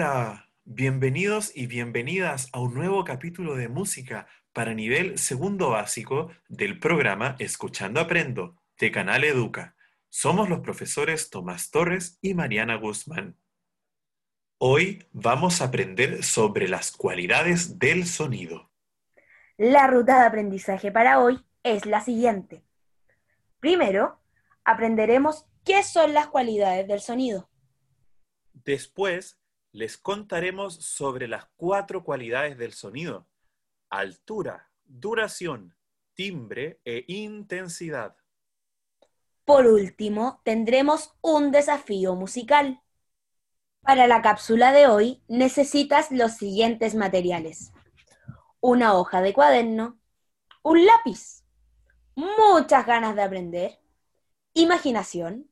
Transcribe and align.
Hola, 0.00 0.48
bienvenidos 0.64 1.50
y 1.56 1.66
bienvenidas 1.66 2.50
a 2.52 2.60
un 2.60 2.72
nuevo 2.72 3.02
capítulo 3.02 3.56
de 3.56 3.66
música 3.66 4.28
para 4.52 4.72
nivel 4.72 5.18
segundo 5.18 5.70
básico 5.70 6.30
del 6.48 6.78
programa 6.78 7.34
Escuchando 7.40 7.98
Aprendo 7.98 8.62
de 8.78 8.92
Canal 8.92 9.24
Educa. 9.24 9.74
Somos 10.08 10.48
los 10.48 10.60
profesores 10.60 11.30
Tomás 11.30 11.72
Torres 11.72 12.16
y 12.22 12.34
Mariana 12.34 12.76
Guzmán. 12.76 13.36
Hoy 14.58 15.04
vamos 15.10 15.60
a 15.60 15.64
aprender 15.64 16.22
sobre 16.22 16.68
las 16.68 16.92
cualidades 16.92 17.80
del 17.80 18.06
sonido. 18.06 18.70
La 19.56 19.88
ruta 19.88 20.20
de 20.20 20.26
aprendizaje 20.28 20.92
para 20.92 21.18
hoy 21.18 21.44
es 21.64 21.86
la 21.86 22.02
siguiente. 22.02 22.62
Primero, 23.58 24.20
aprenderemos 24.62 25.46
qué 25.64 25.82
son 25.82 26.14
las 26.14 26.28
cualidades 26.28 26.86
del 26.86 27.00
sonido. 27.00 27.50
Después, 28.52 29.40
les 29.72 29.96
contaremos 29.96 30.74
sobre 30.74 31.28
las 31.28 31.46
cuatro 31.56 32.04
cualidades 32.04 32.56
del 32.58 32.72
sonido. 32.72 33.26
Altura, 33.90 34.70
duración, 34.84 35.76
timbre 36.14 36.80
e 36.84 37.04
intensidad. 37.08 38.16
Por 39.44 39.66
último, 39.66 40.40
tendremos 40.44 41.14
un 41.20 41.52
desafío 41.52 42.14
musical. 42.14 42.82
Para 43.80 44.06
la 44.06 44.20
cápsula 44.20 44.72
de 44.72 44.88
hoy 44.88 45.22
necesitas 45.28 46.10
los 46.10 46.32
siguientes 46.32 46.94
materiales. 46.94 47.72
Una 48.60 48.94
hoja 48.94 49.22
de 49.22 49.32
cuaderno, 49.32 49.98
un 50.62 50.84
lápiz, 50.84 51.44
muchas 52.14 52.84
ganas 52.84 53.14
de 53.14 53.22
aprender, 53.22 53.78
imaginación 54.52 55.50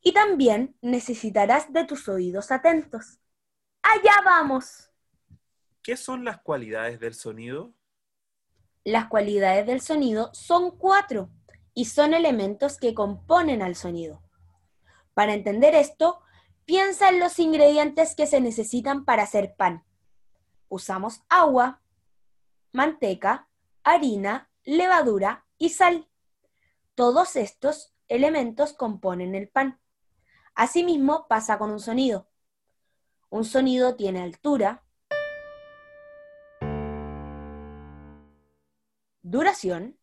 y 0.00 0.12
también 0.12 0.76
necesitarás 0.80 1.72
de 1.72 1.84
tus 1.84 2.08
oídos 2.08 2.52
atentos. 2.52 3.18
¡Allá 3.84 4.22
vamos! 4.24 4.90
¿Qué 5.82 5.96
son 5.96 6.24
las 6.24 6.40
cualidades 6.40 6.98
del 6.98 7.14
sonido? 7.14 7.72
Las 8.82 9.06
cualidades 9.06 9.66
del 9.66 9.80
sonido 9.80 10.30
son 10.34 10.76
cuatro 10.76 11.30
y 11.74 11.84
son 11.84 12.14
elementos 12.14 12.78
que 12.78 12.94
componen 12.94 13.62
al 13.62 13.76
sonido. 13.76 14.22
Para 15.14 15.34
entender 15.34 15.74
esto, 15.74 16.24
Piensa 16.64 17.10
en 17.10 17.20
los 17.20 17.38
ingredientes 17.38 18.14
que 18.14 18.26
se 18.26 18.40
necesitan 18.40 19.04
para 19.04 19.24
hacer 19.24 19.54
pan. 19.54 19.84
Usamos 20.68 21.22
agua, 21.28 21.82
manteca, 22.72 23.48
harina, 23.82 24.50
levadura 24.64 25.44
y 25.58 25.70
sal. 25.70 26.08
Todos 26.94 27.36
estos 27.36 27.94
elementos 28.08 28.72
componen 28.72 29.34
el 29.34 29.48
pan. 29.48 29.78
Asimismo 30.54 31.26
pasa 31.28 31.58
con 31.58 31.70
un 31.70 31.80
sonido. 31.80 32.28
Un 33.34 33.44
sonido 33.44 33.96
tiene 33.96 34.22
altura, 34.22 34.84
duración, 39.22 39.98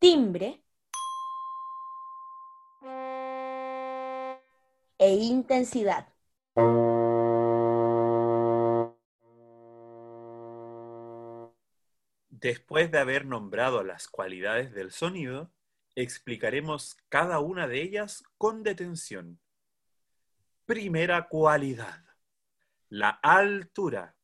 timbre. 0.00 0.64
E 4.98 5.14
intensidad. 5.14 6.12
Después 12.28 12.90
de 12.90 12.98
haber 12.98 13.24
nombrado 13.24 13.84
las 13.84 14.08
cualidades 14.08 14.72
del 14.72 14.90
sonido, 14.90 15.52
explicaremos 16.02 16.96
cada 17.08 17.40
una 17.40 17.66
de 17.66 17.82
ellas 17.82 18.22
con 18.36 18.62
detención. 18.62 19.40
Primera 20.64 21.26
cualidad, 21.26 22.04
la 22.88 23.10
altura. 23.10 24.16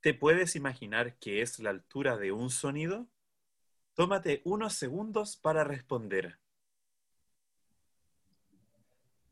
¿Te 0.00 0.14
puedes 0.14 0.56
imaginar 0.56 1.18
qué 1.18 1.42
es 1.42 1.58
la 1.58 1.68
altura 1.68 2.16
de 2.16 2.32
un 2.32 2.48
sonido? 2.48 3.08
Tómate 3.92 4.40
unos 4.44 4.72
segundos 4.72 5.36
para 5.36 5.64
responder. 5.64 6.38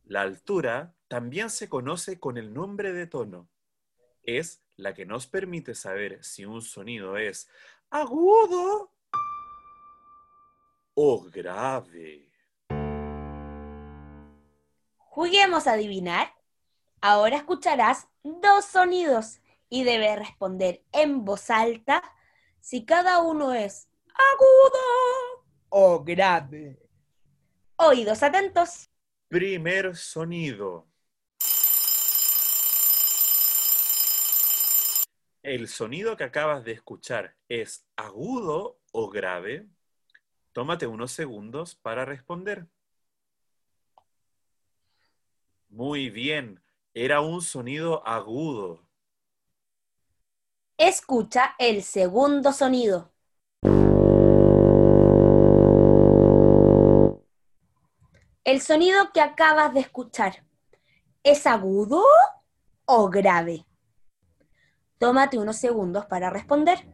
La 0.04 0.20
altura 0.20 0.94
también 1.08 1.48
se 1.48 1.70
conoce 1.70 2.20
con 2.20 2.36
el 2.36 2.52
nombre 2.52 2.92
de 2.92 3.06
tono. 3.06 3.48
Es 4.22 4.62
la 4.76 4.92
que 4.92 5.06
nos 5.06 5.26
permite 5.26 5.74
saber 5.74 6.22
si 6.24 6.44
un 6.44 6.60
sonido 6.60 7.16
es 7.16 7.48
agudo 7.88 8.93
o 10.94 11.20
grave. 11.30 12.30
Juguemos 14.96 15.66
a 15.66 15.72
adivinar. 15.72 16.34
Ahora 17.00 17.36
escucharás 17.36 18.08
dos 18.22 18.64
sonidos 18.64 19.40
y 19.68 19.84
debes 19.84 20.18
responder 20.18 20.82
en 20.92 21.24
voz 21.24 21.50
alta 21.50 22.02
si 22.60 22.84
cada 22.84 23.20
uno 23.20 23.52
es 23.52 23.88
agudo 24.14 25.44
o 25.68 26.02
grave. 26.02 26.78
Oídos 27.76 28.22
atentos. 28.22 28.88
Primer 29.28 29.96
sonido. 29.96 30.86
¿El 35.42 35.68
sonido 35.68 36.16
que 36.16 36.24
acabas 36.24 36.64
de 36.64 36.72
escuchar 36.72 37.36
es 37.48 37.86
agudo 37.96 38.80
o 38.92 39.10
grave? 39.10 39.68
Tómate 40.54 40.86
unos 40.86 41.10
segundos 41.10 41.74
para 41.74 42.04
responder. 42.04 42.68
Muy 45.68 46.10
bien, 46.10 46.62
era 46.94 47.20
un 47.20 47.42
sonido 47.42 48.06
agudo. 48.06 48.88
Escucha 50.78 51.56
el 51.58 51.82
segundo 51.82 52.52
sonido. 52.52 53.12
El 58.44 58.60
sonido 58.60 59.10
que 59.12 59.20
acabas 59.20 59.74
de 59.74 59.80
escuchar, 59.80 60.46
¿es 61.24 61.48
agudo 61.48 62.04
o 62.84 63.10
grave? 63.10 63.66
Tómate 64.98 65.36
unos 65.36 65.56
segundos 65.56 66.06
para 66.06 66.30
responder. 66.30 66.86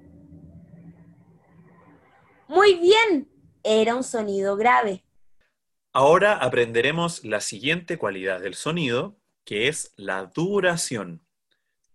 Muy 2.49 2.75
bien, 2.81 3.30
era 3.63 3.95
un 3.95 4.05
sonido 4.05 4.57
grave. 4.57 5.05
Ahora 5.93 6.37
aprenderemos 6.37 7.25
la 7.25 7.41
siguiente 7.41 7.99
cualidad 7.99 8.41
del 8.41 8.55
sonido, 8.55 9.17
que 9.45 9.69
es 9.69 9.93
la 9.97 10.27
duración. 10.27 11.27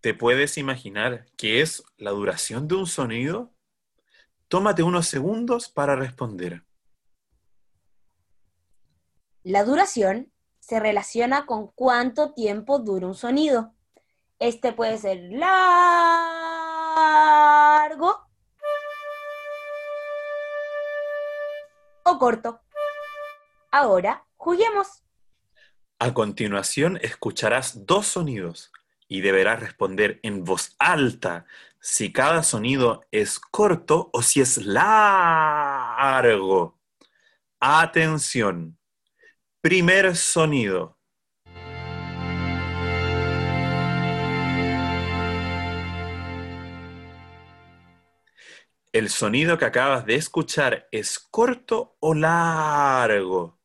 ¿Te 0.02 0.14
puedes 0.14 0.58
imaginar 0.58 1.26
qué 1.38 1.62
es 1.62 1.84
la 1.98 2.12
duración 2.12 2.68
de 2.68 2.76
un 2.76 2.88
sonido? 2.88 3.54
Tómate 4.50 4.84
unos 4.84 5.08
segundos 5.08 5.70
para 5.70 5.96
responder. 5.96 6.64
La 9.44 9.64
duración 9.64 10.32
se 10.60 10.80
relaciona 10.80 11.46
con 11.46 11.68
cuánto 11.68 12.34
tiempo 12.34 12.80
dura 12.80 13.08
un 13.08 13.16
sonido. 13.16 13.74
Este 14.40 14.74
puede 14.74 14.98
ser 14.98 15.20
largo 15.32 15.86
o 22.06 22.18
corto. 22.18 22.62
Ahora, 23.72 24.26
juguemos. 24.38 25.04
A 26.00 26.14
continuación 26.14 26.98
escucharás 27.02 27.86
dos 27.86 28.08
sonidos 28.08 28.72
y 29.08 29.22
deberás 29.22 29.60
responder 29.60 30.20
en 30.24 30.44
voz 30.44 30.76
alta 30.80 31.46
si 31.80 32.12
cada 32.12 32.44
sonido 32.44 33.06
es 33.12 33.40
corto 33.40 34.10
o 34.14 34.22
si 34.22 34.42
es 34.42 34.58
largo. 34.58 36.00
Atención. 37.60 38.78
Primer 39.62 40.16
sonido. 40.16 40.95
¿El 48.96 49.10
sonido 49.10 49.58
que 49.58 49.66
acabas 49.66 50.06
de 50.06 50.16
escuchar 50.16 50.88
es 50.90 51.20
corto 51.20 51.98
o 52.00 52.14
largo? 52.14 53.60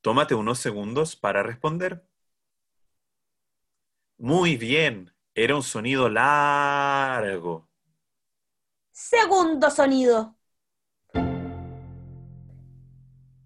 Tómate 0.00 0.36
unos 0.36 0.60
segundos 0.60 1.16
para 1.16 1.42
responder. 1.42 2.08
Muy 4.16 4.56
bien, 4.56 5.12
era 5.34 5.56
un 5.56 5.64
sonido 5.64 6.08
largo. 6.08 7.68
Segundo 8.92 9.70
sonido. 9.72 10.36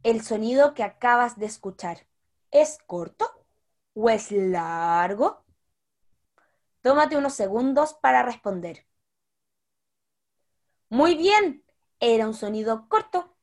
el 0.02 0.20
sonido 0.20 0.74
que 0.74 0.82
acabas 0.82 1.38
de 1.38 1.46
escuchar 1.46 2.06
es 2.50 2.76
corto 2.86 3.46
o 3.94 4.10
es 4.10 4.30
largo? 4.30 5.42
Tómate 6.82 7.16
unos 7.16 7.32
segundos 7.32 7.94
para 7.94 8.22
responder. 8.22 8.89
Muy 10.92 11.14
bien, 11.14 11.64
era 12.00 12.26
un 12.26 12.34
sonido 12.34 12.88
corto. 12.88 13.36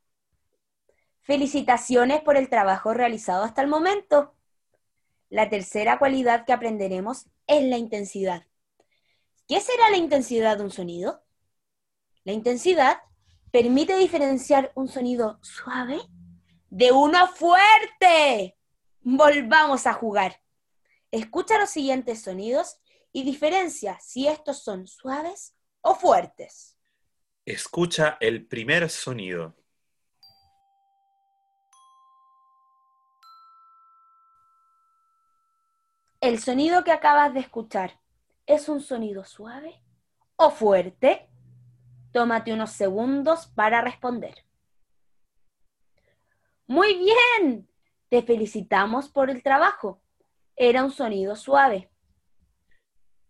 Felicitaciones 1.22 2.22
por 2.22 2.36
el 2.36 2.50
trabajo 2.50 2.94
realizado 2.94 3.46
hasta 3.46 3.62
el 3.62 3.70
momento. 3.70 4.36
La 5.30 5.50
tercera 5.50 5.98
cualidad 5.98 6.46
que 6.46 6.52
aprenderemos 6.52 7.28
es 7.48 7.64
la 7.64 7.78
intensidad. 7.78 8.46
¿Qué 9.48 9.62
será 9.62 9.90
la 9.90 9.96
intensidad 9.96 10.58
de 10.58 10.66
un 10.66 10.72
sonido? 10.72 11.24
La 12.26 12.34
intensidad 12.34 12.98
permite 13.50 13.96
diferenciar 13.96 14.74
un 14.76 14.90
sonido 14.90 15.40
suave 15.42 16.02
de 16.70 16.92
uno 16.92 17.28
fuerte. 17.28 18.58
Volvamos 19.04 19.88
a 19.88 19.94
jugar. 19.94 20.42
Escucha 21.12 21.58
los 21.58 21.70
siguientes 21.70 22.24
sonidos 22.24 22.82
y 23.14 23.24
diferencia 23.24 23.98
si 24.02 24.28
estos 24.28 24.64
son 24.64 24.86
suaves 24.86 25.56
o 25.80 25.96
fuertes. 25.96 26.77
Escucha 27.48 28.18
el 28.20 28.46
primer 28.46 28.90
sonido. 28.90 29.56
El 36.20 36.40
sonido 36.42 36.84
que 36.84 36.92
acabas 36.92 37.34
de 37.34 37.40
escuchar 37.40 38.02
es 38.46 38.68
un 38.68 38.82
sonido 38.82 39.24
suave 39.24 39.82
o 40.36 40.52
fuerte. 40.52 41.30
Tómate 42.12 42.52
unos 42.52 42.72
segundos 42.72 43.48
para 43.48 43.80
responder. 43.80 44.44
Muy 46.68 46.98
bien, 46.98 47.70
te 48.10 48.24
felicitamos 48.24 49.08
por 49.08 49.30
el 49.30 49.42
trabajo. 49.42 50.02
Era 50.58 50.84
un 50.84 50.92
sonido 50.92 51.38
suave. 51.38 51.90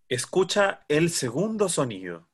Escucha 0.09 0.85
el 0.87 1.11
segundo 1.11 1.69
sonido. 1.69 2.27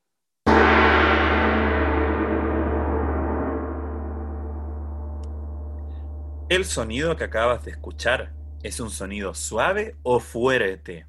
El 6.53 6.65
sonido 6.65 7.15
que 7.15 7.23
acabas 7.23 7.65
de 7.65 7.71
escuchar 7.71 8.31
es 8.61 8.79
un 8.79 8.91
sonido 8.91 9.33
suave 9.33 9.97
o 10.03 10.19
fuerte. 10.19 11.07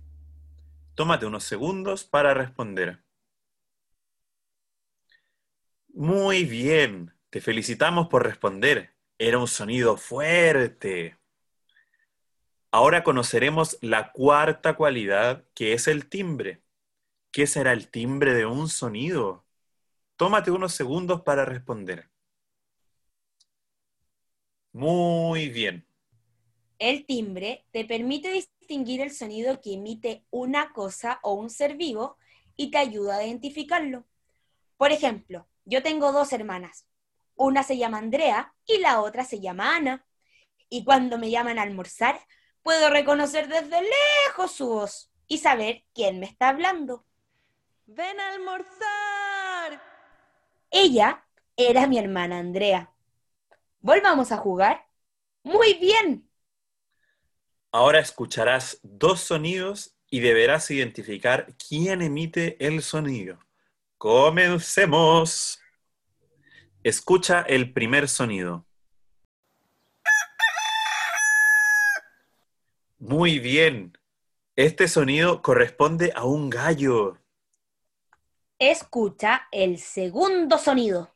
Tómate 0.94 1.26
unos 1.26 1.44
segundos 1.44 2.02
para 2.02 2.32
responder. 2.32 3.04
Muy 5.88 6.44
bien, 6.44 7.12
te 7.28 7.42
felicitamos 7.42 8.08
por 8.08 8.24
responder. 8.24 8.94
Era 9.18 9.36
un 9.36 9.46
sonido 9.46 9.98
fuerte. 9.98 11.18
Ahora 12.70 13.04
conoceremos 13.04 13.76
la 13.82 14.12
cuarta 14.12 14.76
cualidad, 14.76 15.44
que 15.52 15.74
es 15.74 15.88
el 15.88 16.08
timbre. 16.08 16.62
¿Qué 17.30 17.46
será 17.46 17.74
el 17.74 17.90
timbre 17.90 18.32
de 18.32 18.46
un 18.46 18.70
sonido? 18.70 19.44
Tómate 20.16 20.50
unos 20.50 20.72
segundos 20.72 21.20
para 21.20 21.44
responder. 21.44 22.13
Muy 24.74 25.50
bien. 25.50 25.86
El 26.80 27.06
timbre 27.06 27.64
te 27.70 27.84
permite 27.84 28.32
distinguir 28.32 29.00
el 29.00 29.12
sonido 29.12 29.60
que 29.60 29.74
emite 29.74 30.24
una 30.30 30.72
cosa 30.72 31.20
o 31.22 31.34
un 31.34 31.48
ser 31.48 31.76
vivo 31.76 32.16
y 32.56 32.72
te 32.72 32.78
ayuda 32.78 33.18
a 33.18 33.24
identificarlo. 33.24 34.04
Por 34.76 34.90
ejemplo, 34.90 35.46
yo 35.64 35.80
tengo 35.84 36.10
dos 36.10 36.32
hermanas. 36.32 36.86
Una 37.36 37.62
se 37.62 37.78
llama 37.78 37.98
Andrea 37.98 38.52
y 38.66 38.78
la 38.78 39.00
otra 39.00 39.24
se 39.24 39.40
llama 39.40 39.76
Ana. 39.76 40.04
Y 40.68 40.82
cuando 40.82 41.18
me 41.18 41.30
llaman 41.30 41.60
a 41.60 41.62
almorzar, 41.62 42.18
puedo 42.64 42.90
reconocer 42.90 43.46
desde 43.46 43.80
lejos 43.80 44.50
su 44.50 44.66
voz 44.66 45.08
y 45.28 45.38
saber 45.38 45.84
quién 45.94 46.18
me 46.18 46.26
está 46.26 46.48
hablando. 46.48 47.06
¡Ven 47.86 48.18
a 48.18 48.32
almorzar! 48.32 49.80
Ella 50.72 51.24
era 51.56 51.86
mi 51.86 51.96
hermana 51.96 52.38
Andrea. 52.38 52.93
¿Volvamos 53.84 54.32
a 54.32 54.38
jugar? 54.38 54.88
Muy 55.42 55.74
bien. 55.74 56.26
Ahora 57.70 58.00
escucharás 58.00 58.80
dos 58.82 59.20
sonidos 59.20 59.94
y 60.08 60.20
deberás 60.20 60.70
identificar 60.70 61.54
quién 61.68 62.00
emite 62.00 62.56
el 62.66 62.82
sonido. 62.82 63.38
Comencemos. 63.98 65.60
Escucha 66.82 67.42
el 67.42 67.74
primer 67.74 68.08
sonido. 68.08 68.64
Muy 72.98 73.38
bien. 73.38 73.98
Este 74.56 74.88
sonido 74.88 75.42
corresponde 75.42 76.10
a 76.16 76.24
un 76.24 76.48
gallo. 76.48 77.18
Escucha 78.58 79.46
el 79.52 79.76
segundo 79.76 80.56
sonido. 80.56 81.14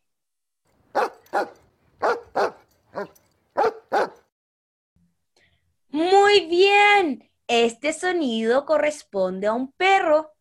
Muy 5.90 6.46
bien. 6.46 7.28
Este 7.68 7.92
sonido 7.92 8.64
corresponde 8.64 9.46
a 9.46 9.52
un 9.52 9.72
perro. 9.72 10.32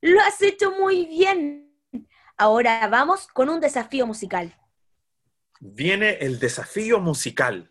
Lo 0.00 0.20
has 0.22 0.42
hecho 0.42 0.72
muy 0.72 1.06
bien. 1.06 1.72
Ahora 2.36 2.88
vamos 2.88 3.28
con 3.28 3.48
un 3.48 3.60
desafío 3.60 4.08
musical. 4.08 4.52
Viene 5.60 6.14
el 6.14 6.40
desafío 6.40 6.98
musical. 6.98 7.70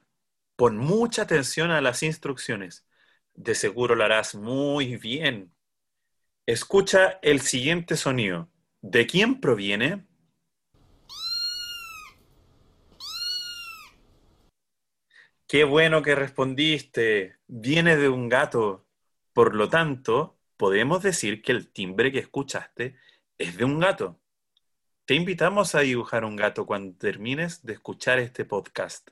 Pon 0.56 0.78
mucha 0.78 1.24
atención 1.24 1.70
a 1.70 1.82
las 1.82 2.02
instrucciones. 2.02 2.86
De 3.34 3.56
seguro 3.56 3.94
lo 3.94 4.06
harás 4.06 4.36
muy 4.36 4.96
bien. 4.96 5.54
Escucha 6.46 7.20
el 7.22 7.42
siguiente 7.42 7.98
sonido. 7.98 8.50
¿De 8.80 9.06
quién 9.06 9.42
proviene? 9.42 10.08
Qué 15.52 15.66
bueno 15.66 16.02
que 16.02 16.16
respondiste. 16.16 17.36
Viene 17.46 17.98
de 17.98 18.08
un 18.08 18.30
gato. 18.30 18.86
Por 19.34 19.54
lo 19.54 19.68
tanto, 19.68 20.40
podemos 20.56 21.04
decir 21.04 21.42
que 21.42 21.52
el 21.52 21.74
timbre 21.74 22.10
que 22.10 22.20
escuchaste 22.20 22.96
es 23.38 23.58
de 23.58 23.66
un 23.66 23.78
gato. 23.78 24.18
Te 25.04 25.14
invitamos 25.14 25.76
a 25.76 25.82
dibujar 25.82 26.24
un 26.24 26.38
gato 26.38 26.66
cuando 26.66 26.98
termines 26.98 27.66
de 27.66 27.74
escuchar 27.74 28.18
este 28.20 28.46
podcast. 28.46 29.10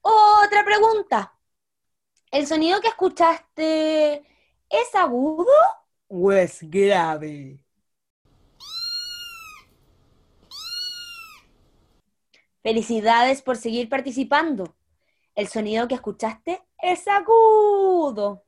Otra 0.00 0.64
pregunta. 0.64 1.38
¿El 2.30 2.46
sonido 2.46 2.80
que 2.80 2.88
escuchaste 2.88 4.14
es 4.70 4.94
agudo 4.94 5.52
o 6.08 6.32
es 6.32 6.60
grave? 6.62 7.62
Felicidades 12.62 13.42
por 13.42 13.58
seguir 13.58 13.90
participando. 13.90 14.74
El 15.34 15.48
sonido 15.48 15.88
que 15.88 15.94
escuchaste 15.94 16.62
es 16.78 17.08
agudo. 17.08 18.44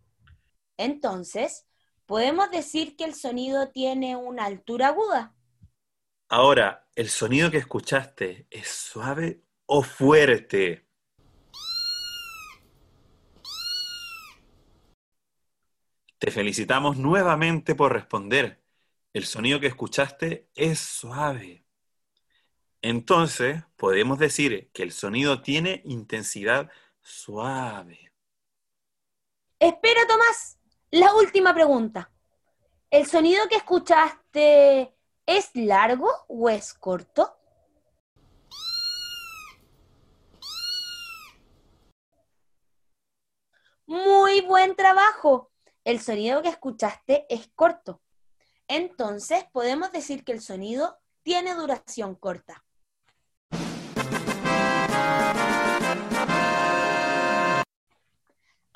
Entonces, 0.77 1.67
¿podemos 2.05 2.51
decir 2.51 2.95
que 2.97 3.05
el 3.05 3.15
sonido 3.15 3.71
tiene 3.71 4.17
una 4.17 4.45
altura 4.45 4.89
aguda? 4.89 5.35
Ahora, 6.29 6.87
¿el 6.95 7.09
sonido 7.09 7.51
que 7.51 7.57
escuchaste 7.57 8.47
es 8.51 8.69
suave 8.69 9.43
o 9.65 9.83
fuerte? 9.83 10.87
Te 16.19 16.31
felicitamos 16.31 16.99
nuevamente 16.99 17.75
por 17.75 17.95
responder. 17.95 18.63
El 19.15 19.25
sonido 19.25 19.59
que 19.59 19.69
escuchaste 19.69 20.51
es 20.55 20.81
suave. 20.81 21.64
Entonces, 22.87 23.63
podemos 23.79 24.19
decir 24.19 24.71
que 24.75 24.83
el 24.83 24.93
sonido 24.93 25.41
tiene 25.41 25.81
intensidad 25.87 26.71
suave. 27.01 28.13
Espera, 29.59 30.07
Tomás. 30.07 30.59
La 30.91 31.15
última 31.15 31.55
pregunta. 31.55 32.11
¿El 32.91 33.07
sonido 33.07 33.49
que 33.49 33.57
escuchaste 33.57 34.95
es 35.25 35.51
largo 35.55 36.11
o 36.29 36.51
es 36.51 36.75
corto? 36.75 37.35
Muy 43.87 44.43
buen 44.43 44.77
trabajo. 44.77 45.51
El 45.85 46.03
sonido 46.03 46.43
que 46.43 46.51
escuchaste 46.51 47.25
es 47.31 47.49
corto. 47.55 48.03
Entonces 48.69 49.47
podemos 49.53 49.91
decir 49.91 50.23
que 50.23 50.33
el 50.33 50.43
sonido 50.43 50.99
tiene 51.23 51.55
duración 51.55 52.15
corta. 52.15 52.63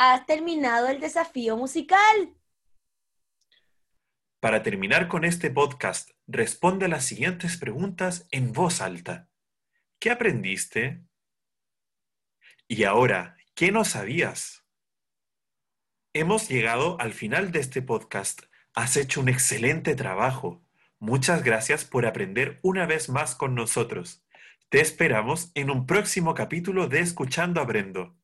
Has 0.00 0.26
terminado 0.26 0.86
el 0.86 1.00
desafío 1.00 1.56
musical. 1.56 2.32
Para 4.40 4.62
terminar 4.62 5.08
con 5.08 5.24
este 5.24 5.50
podcast, 5.50 6.10
responde 6.28 6.86
las 6.86 7.04
siguientes 7.04 7.56
preguntas 7.56 8.28
en 8.30 8.52
voz 8.52 8.80
alta. 8.80 9.28
¿Qué 9.98 10.12
aprendiste? 10.12 11.02
Y 12.68 12.84
ahora, 12.84 13.36
¿qué 13.56 13.72
no 13.72 13.84
sabías? 13.84 14.64
Hemos 16.12 16.48
llegado 16.48 17.00
al 17.00 17.12
final 17.12 17.50
de 17.50 17.58
este 17.58 17.82
podcast. 17.82 18.42
Has 18.74 18.96
hecho 18.96 19.20
un 19.20 19.28
excelente 19.28 19.96
trabajo. 19.96 20.64
Muchas 21.00 21.42
gracias 21.42 21.84
por 21.84 22.06
aprender 22.06 22.60
una 22.62 22.86
vez 22.86 23.08
más 23.08 23.34
con 23.34 23.56
nosotros. 23.56 24.24
Te 24.68 24.80
esperamos 24.80 25.50
en 25.56 25.70
un 25.70 25.86
próximo 25.86 26.34
capítulo 26.34 26.86
de 26.86 27.00
Escuchando 27.00 27.60
Aprendo. 27.60 28.17